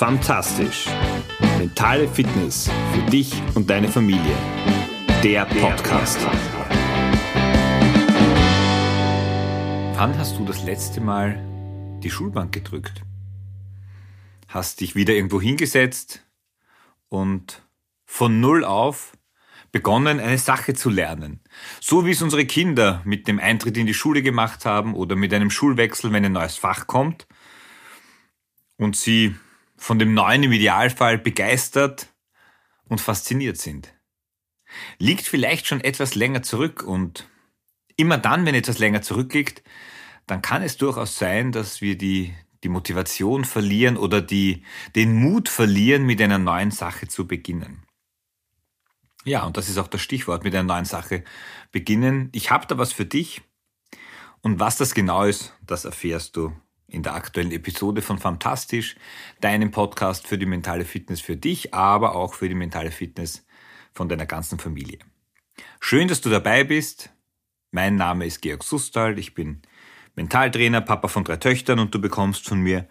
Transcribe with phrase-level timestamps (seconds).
[0.00, 0.86] Fantastisch.
[1.58, 4.34] Mentale Fitness für dich und deine Familie.
[5.22, 6.18] Der Podcast.
[9.96, 11.38] Wann hast du das letzte Mal
[12.02, 13.02] die Schulbank gedrückt?
[14.48, 16.26] Hast dich wieder irgendwo hingesetzt
[17.10, 17.60] und
[18.06, 19.12] von Null auf
[19.70, 21.40] begonnen, eine Sache zu lernen.
[21.78, 25.34] So wie es unsere Kinder mit dem Eintritt in die Schule gemacht haben oder mit
[25.34, 27.26] einem Schulwechsel, wenn ein neues Fach kommt
[28.78, 29.34] und sie
[29.80, 32.08] von dem Neuen im Idealfall begeistert
[32.84, 33.94] und fasziniert sind.
[34.98, 37.26] Liegt vielleicht schon etwas länger zurück und
[37.96, 39.62] immer dann, wenn etwas länger zurückliegt,
[40.26, 45.48] dann kann es durchaus sein, dass wir die, die Motivation verlieren oder die, den Mut
[45.48, 47.82] verlieren, mit einer neuen Sache zu beginnen.
[49.24, 51.24] Ja, und das ist auch das Stichwort mit einer neuen Sache
[51.72, 52.28] beginnen.
[52.32, 53.40] Ich habe da was für dich
[54.42, 56.54] und was das genau ist, das erfährst du
[56.90, 58.96] in der aktuellen Episode von Fantastisch,
[59.40, 63.46] deinem Podcast für die mentale Fitness für dich, aber auch für die mentale Fitness
[63.92, 64.98] von deiner ganzen Familie.
[65.80, 67.10] Schön, dass du dabei bist.
[67.70, 69.62] Mein Name ist Georg Sustal, ich bin
[70.16, 72.88] Mentaltrainer, Papa von drei Töchtern und du bekommst von mir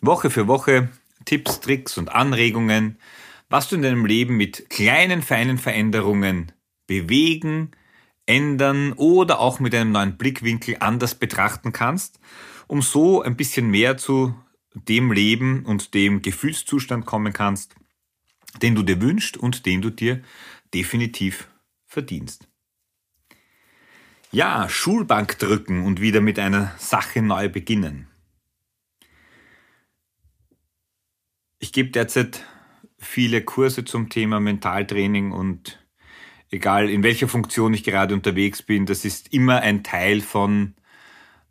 [0.00, 0.88] Woche für Woche
[1.24, 2.98] Tipps, Tricks und Anregungen,
[3.48, 6.52] was du in deinem Leben mit kleinen, feinen Veränderungen
[6.86, 7.72] bewegen,
[8.30, 12.20] ändern oder auch mit einem neuen Blickwinkel anders betrachten kannst
[12.70, 14.32] um so ein bisschen mehr zu
[14.74, 17.74] dem Leben und dem Gefühlszustand kommen kannst,
[18.62, 20.22] den du dir wünschst und den du dir
[20.72, 21.48] definitiv
[21.86, 22.46] verdienst.
[24.30, 28.06] Ja, Schulbank drücken und wieder mit einer Sache neu beginnen.
[31.58, 32.46] Ich gebe derzeit
[32.98, 35.79] viele Kurse zum Thema Mentaltraining und
[36.50, 40.74] egal in welcher Funktion ich gerade unterwegs bin, das ist immer ein Teil von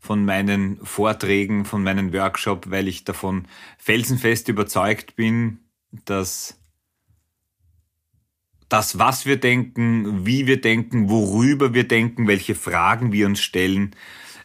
[0.02, 3.48] von meinen Vorträgen, von meinen Workshop, weil ich davon
[3.78, 5.60] felsenfest überzeugt bin,
[6.06, 6.58] dass
[8.70, 13.96] das, was wir denken, wie wir denken, worüber wir denken, welche Fragen wir uns stellen,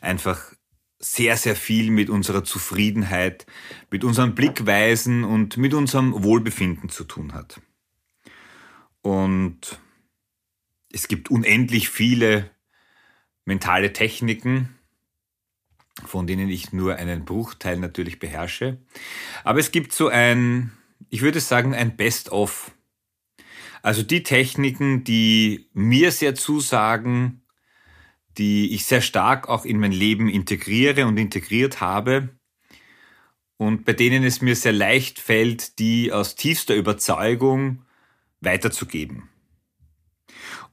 [0.01, 0.53] einfach
[0.99, 3.47] sehr, sehr viel mit unserer Zufriedenheit,
[3.91, 7.61] mit unseren Blickweisen und mit unserem Wohlbefinden zu tun hat.
[9.03, 9.78] Und
[10.94, 12.50] es gibt unendlich viele
[13.44, 14.78] mentale Techniken,
[16.06, 18.78] von denen ich nur einen Bruchteil natürlich beherrsche.
[19.43, 20.72] Aber es gibt so ein,
[21.10, 22.71] ich würde sagen, ein Best-of.
[23.83, 27.43] Also die Techniken, die mir sehr zusagen,
[28.38, 32.31] die ich sehr stark auch in mein Leben integriere und integriert habe
[33.56, 37.83] und bei denen es mir sehr leicht fällt, die aus tiefster Überzeugung
[38.41, 39.28] weiterzugeben.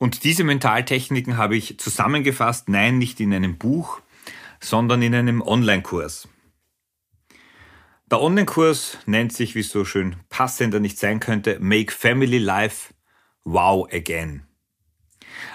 [0.01, 4.01] Und diese Mentaltechniken habe ich zusammengefasst, nein, nicht in einem Buch,
[4.59, 6.27] sondern in einem Online-Kurs.
[8.09, 12.95] Der Online-Kurs nennt sich, wie es so schön passender nicht sein könnte, Make Family Life
[13.43, 14.41] Wow Again.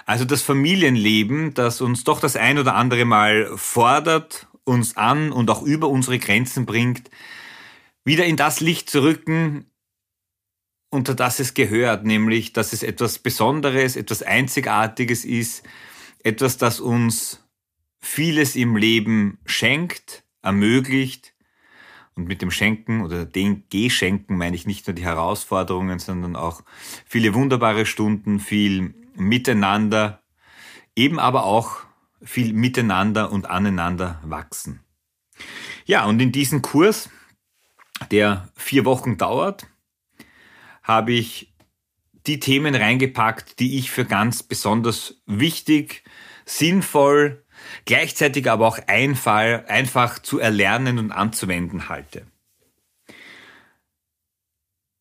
[0.05, 5.49] Also das Familienleben, das uns doch das ein oder andere Mal fordert, uns an und
[5.49, 7.11] auch über unsere Grenzen bringt,
[8.05, 9.66] wieder in das Licht zu rücken,
[10.89, 15.63] unter das es gehört, nämlich, dass es etwas Besonderes, etwas Einzigartiges ist,
[16.23, 17.43] etwas, das uns
[17.99, 21.33] vieles im Leben schenkt, ermöglicht.
[22.15, 26.63] Und mit dem Schenken oder den Geschenken meine ich nicht nur die Herausforderungen, sondern auch
[27.05, 30.21] viele wunderbare Stunden, viel Miteinander,
[30.95, 31.81] eben aber auch
[32.23, 34.79] viel Miteinander und aneinander wachsen.
[35.85, 37.09] Ja, und in diesen Kurs,
[38.09, 39.67] der vier Wochen dauert,
[40.87, 41.53] habe ich
[42.25, 46.03] die Themen reingepackt, die ich für ganz besonders wichtig,
[46.45, 47.45] sinnvoll,
[47.85, 52.25] gleichzeitig aber auch einfach, einfach zu erlernen und anzuwenden halte.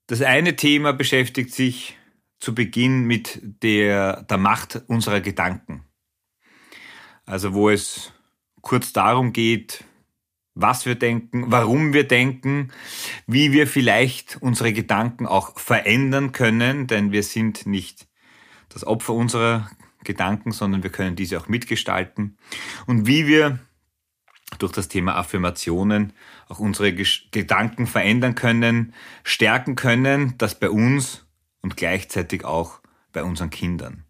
[0.08, 1.96] Das eine Thema beschäftigt sich
[2.38, 5.84] zu Beginn mit der, der Macht unserer Gedanken.
[7.24, 8.12] Also wo es
[8.60, 9.84] kurz darum geht,
[10.56, 12.72] was wir denken, warum wir denken,
[13.26, 18.08] wie wir vielleicht unsere Gedanken auch verändern können, denn wir sind nicht
[18.70, 19.70] das Opfer unserer
[20.02, 22.38] Gedanken, sondern wir können diese auch mitgestalten.
[22.86, 23.58] Und wie wir
[24.58, 26.14] durch das Thema Affirmationen
[26.48, 28.94] auch unsere Gedanken verändern können,
[29.24, 31.26] stärken können, das bei uns
[31.60, 32.80] und gleichzeitig auch
[33.12, 34.04] bei unseren Kindern.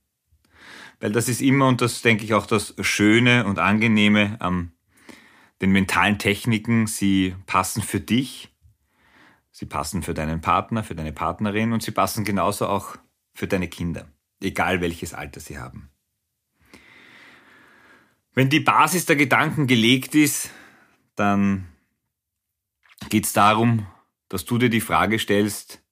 [1.00, 4.75] Weil das ist immer, und das denke ich auch das Schöne und Angenehme an
[5.62, 8.54] den mentalen Techniken, sie passen für dich,
[9.50, 12.96] sie passen für deinen Partner, für deine Partnerin und sie passen genauso auch
[13.34, 14.06] für deine Kinder
[14.40, 15.90] egal welches Alter sie haben.
[18.34, 20.50] Wenn die Basis der Gedanken gelegt ist,
[21.14, 21.68] dann
[23.08, 23.86] geht es darum,
[24.28, 25.82] dass du dir die Frage stellst,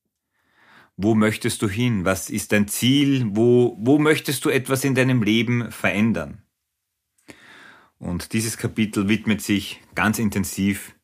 [0.97, 2.05] wo möchtest du hin?
[2.05, 3.27] Was ist dein Ziel?
[3.31, 6.44] Wo, wo möchtest du etwas in deinem Leben verändern?
[8.05, 10.95] Und dieses Kapitel widmet sich ganz intensiv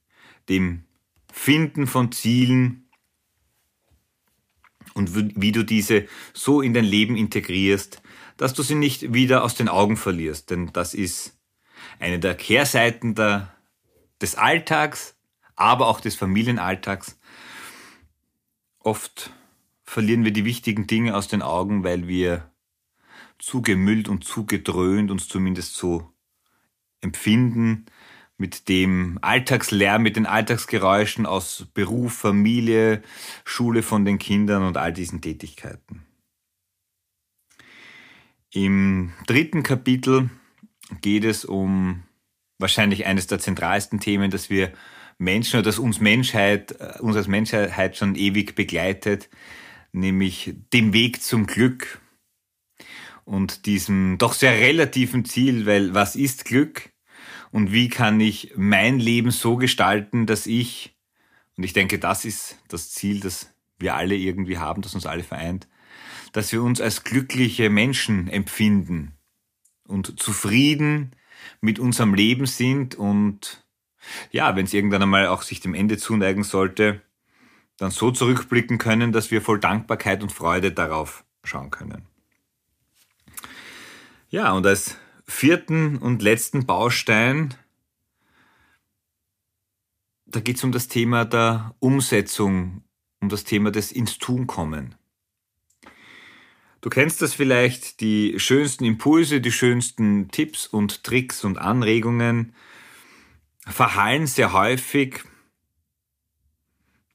[0.50, 0.85] dem
[1.32, 2.91] Finden von Zielen
[4.93, 8.02] und wie du diese so in dein Leben integrierst,
[8.37, 10.50] dass du sie nicht wieder aus den Augen verlierst.
[10.50, 11.38] Denn das ist
[12.00, 13.56] eine der Kehrseiten der,
[14.20, 15.17] des Alltags,
[15.56, 17.19] aber auch des Familienalltags.
[18.79, 19.32] Oft
[19.85, 22.52] verlieren wir die wichtigen Dinge aus den Augen, weil wir
[23.38, 26.12] zu gemüllt und zu gedröhnt uns zumindest so
[27.00, 27.87] empfinden
[28.37, 33.02] mit dem Alltagslärm, mit den Alltagsgeräuschen aus Beruf, Familie,
[33.44, 36.06] Schule von den Kindern und all diesen Tätigkeiten.
[38.52, 40.31] Im dritten Kapitel
[41.02, 42.02] geht es um
[42.58, 44.73] wahrscheinlich eines der zentralsten Themen, dass wir
[45.19, 49.29] Menschen oder dass uns Menschheit, äh, uns als Menschheit schon ewig begleitet,
[49.93, 52.00] nämlich dem Weg zum Glück
[53.25, 56.90] und diesem doch sehr relativen Ziel, weil was ist Glück
[57.50, 60.96] und wie kann ich mein Leben so gestalten, dass ich,
[61.56, 65.22] und ich denke, das ist das Ziel, das wir alle irgendwie haben, das uns alle
[65.22, 65.69] vereint,
[66.32, 69.17] dass wir uns als glückliche Menschen empfinden
[69.84, 71.12] und zufrieden
[71.61, 73.64] mit unserem Leben sind und
[74.31, 77.02] ja, wenn es irgendwann einmal auch sich dem Ende zuneigen sollte,
[77.76, 82.10] dann so zurückblicken können, dass wir voll Dankbarkeit und Freude darauf schauen können.
[84.31, 84.97] Ja, und als
[85.27, 87.53] vierten und letzten Baustein,
[90.25, 92.85] da geht es um das Thema der Umsetzung,
[93.21, 94.94] um das Thema des ins Tun kommen.
[96.81, 102.55] Du kennst das vielleicht, die schönsten Impulse, die schönsten Tipps und Tricks und Anregungen
[103.67, 105.25] verhallen sehr häufig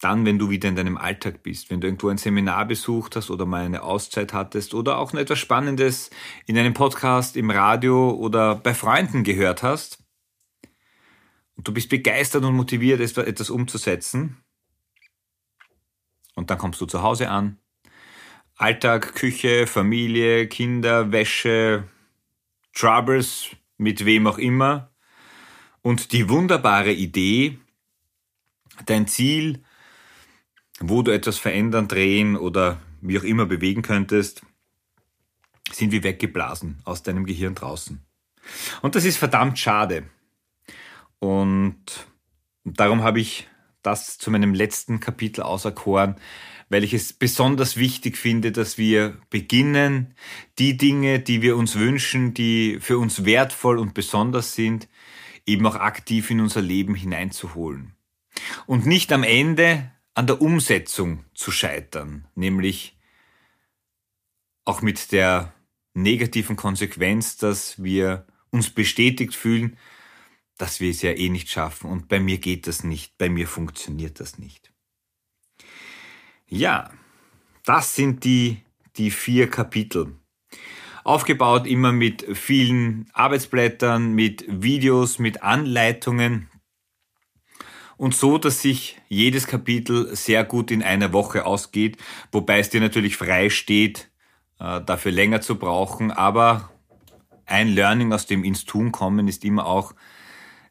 [0.01, 3.29] dann, wenn du wieder in deinem Alltag bist, wenn du irgendwo ein Seminar besucht hast
[3.29, 6.09] oder mal eine Auszeit hattest oder auch etwas Spannendes
[6.45, 10.03] in einem Podcast, im Radio oder bei Freunden gehört hast
[11.55, 14.37] und du bist begeistert und motiviert, etwas umzusetzen
[16.35, 17.57] und dann kommst du zu Hause an
[18.57, 21.89] Alltag, Küche, Familie, Kinder, Wäsche,
[22.73, 24.93] Troubles, mit wem auch immer.
[25.81, 27.59] Und die wunderbare Idee,
[28.85, 29.63] dein Ziel,
[30.79, 34.41] wo du etwas verändern, drehen oder wie auch immer bewegen könntest,
[35.71, 38.01] sind wie weggeblasen aus deinem Gehirn draußen.
[38.81, 40.03] Und das ist verdammt schade.
[41.19, 42.07] Und
[42.63, 43.47] darum habe ich
[43.81, 46.15] das zu meinem letzten Kapitel auserkoren,
[46.69, 50.15] weil ich es besonders wichtig finde, dass wir beginnen,
[50.57, 54.87] die Dinge, die wir uns wünschen, die für uns wertvoll und besonders sind,
[55.45, 57.93] eben auch aktiv in unser Leben hineinzuholen.
[58.65, 62.97] Und nicht am Ende an der Umsetzung zu scheitern, nämlich
[64.63, 65.53] auch mit der
[65.93, 69.77] negativen Konsequenz, dass wir uns bestätigt fühlen,
[70.57, 73.47] dass wir es ja eh nicht schaffen und bei mir geht das nicht, bei mir
[73.47, 74.71] funktioniert das nicht.
[76.47, 76.91] Ja,
[77.65, 78.63] das sind die,
[78.95, 80.15] die vier Kapitel.
[81.03, 86.49] Aufgebaut immer mit vielen Arbeitsblättern, mit Videos, mit Anleitungen
[87.97, 91.97] und so, dass sich jedes Kapitel sehr gut in einer Woche ausgeht,
[92.31, 94.09] wobei es dir natürlich frei steht,
[94.59, 96.71] äh, dafür länger zu brauchen, aber
[97.45, 99.93] ein Learning aus dem ins Tun kommen ist immer auch,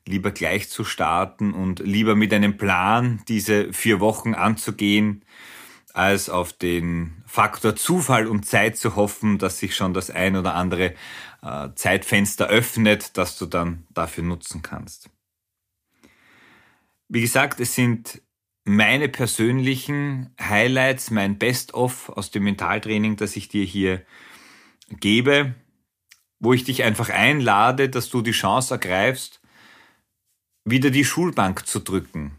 [0.06, 5.24] lieber gleich zu starten und lieber mit einem Plan diese vier Wochen anzugehen,
[5.94, 10.54] als auf den Faktor Zufall und Zeit zu hoffen, dass sich schon das ein oder
[10.54, 10.94] andere
[11.42, 15.08] äh, Zeitfenster öffnet, das du dann dafür nutzen kannst.
[17.14, 18.22] Wie gesagt, es sind
[18.64, 24.04] meine persönlichen Highlights, mein Best-of aus dem Mentaltraining, das ich dir hier
[24.88, 25.54] gebe,
[26.40, 29.40] wo ich dich einfach einlade, dass du die Chance ergreifst,
[30.64, 32.36] wieder die Schulbank zu drücken,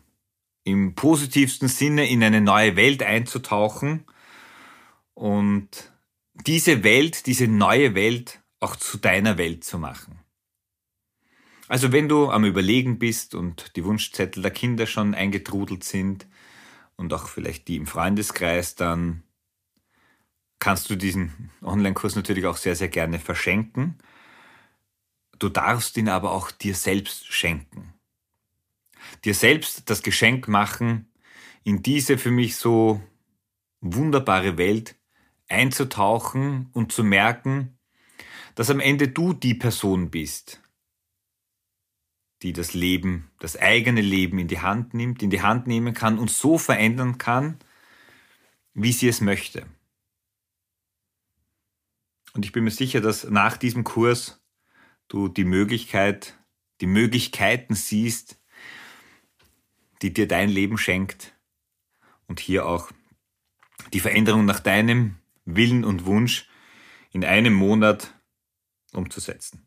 [0.66, 4.04] im positivsten Sinne in eine neue Welt einzutauchen
[5.14, 5.94] und
[6.34, 10.25] diese Welt, diese neue Welt auch zu deiner Welt zu machen.
[11.68, 16.28] Also wenn du am Überlegen bist und die Wunschzettel der Kinder schon eingetrudelt sind
[16.96, 19.24] und auch vielleicht die im Freundeskreis, dann
[20.60, 23.98] kannst du diesen Online-Kurs natürlich auch sehr, sehr gerne verschenken.
[25.40, 27.96] Du darfst ihn aber auch dir selbst schenken
[29.24, 31.12] dir selbst das Geschenk machen,
[31.64, 33.02] in diese für mich so
[33.82, 34.96] wunderbare Welt
[35.48, 37.78] einzutauchen und zu merken,
[38.56, 40.62] dass am Ende du die Person bist,
[42.46, 46.20] die das Leben, das eigene Leben in die Hand nimmt, in die Hand nehmen kann
[46.20, 47.58] und so verändern kann,
[48.76, 49.66] wie sie es möchte.
[52.34, 54.44] Und ich bin mir sicher, dass nach diesem Kurs
[55.08, 56.38] du die Möglichkeit,
[56.82, 58.40] die Möglichkeiten siehst,
[60.04, 61.34] die dir dein Leben schenkt
[62.28, 62.92] und hier auch
[63.92, 66.48] die Veränderung nach deinem Willen und Wunsch
[67.10, 68.14] in einem Monat
[68.94, 69.66] umzusetzen.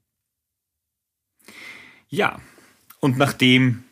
[2.07, 2.41] Ja,
[3.00, 3.85] und nachdem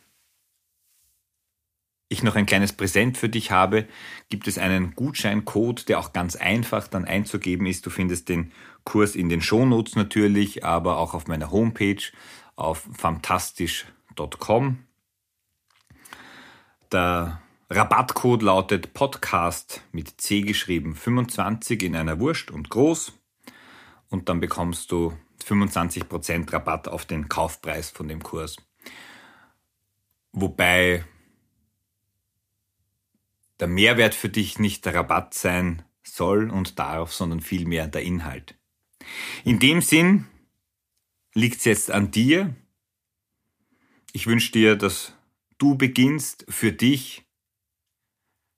[2.09, 3.87] ich noch ein kleines Präsent für dich habe,
[4.29, 7.85] gibt es einen Gutscheincode, der auch ganz einfach dann einzugeben ist.
[7.85, 8.53] Du findest den
[8.85, 12.03] Kurs in den Shownotes natürlich, aber auch auf meiner Homepage
[12.55, 14.79] auf fantastisch.com.
[16.93, 23.13] Der Rabattcode lautet Podcast mit C geschrieben 25 in einer Wurst und groß
[24.09, 25.13] und dann bekommst du
[25.45, 28.57] 25% Rabatt auf den Kaufpreis von dem Kurs.
[30.39, 31.03] Wobei
[33.59, 38.55] der Mehrwert für dich nicht der Rabatt sein soll und darf, sondern vielmehr der Inhalt.
[39.45, 40.27] In dem Sinn
[41.33, 42.55] liegt es jetzt an dir.
[44.13, 45.15] Ich wünsche dir, dass
[45.57, 47.25] du beginnst für dich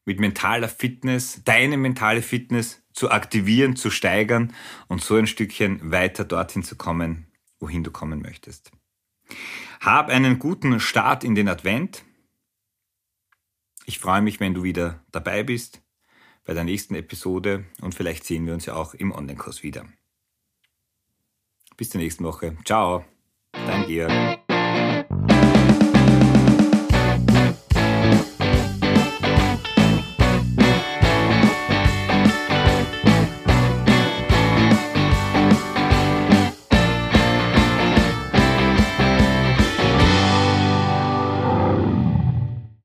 [0.05, 4.53] mit mentaler Fitness, deine mentale Fitness zu aktivieren, zu steigern
[4.89, 7.29] und so ein Stückchen weiter dorthin zu kommen,
[7.61, 8.73] wohin du kommen möchtest.
[9.81, 12.05] Hab einen guten Start in den Advent.
[13.87, 15.83] Ich freue mich, wenn du wieder dabei bist
[16.45, 19.87] bei der nächsten Episode und vielleicht sehen wir uns ja auch im Online-Kurs wieder.
[21.77, 22.57] Bis zur nächsten Woche.
[22.65, 23.05] Ciao,
[23.53, 24.48] dein Georg.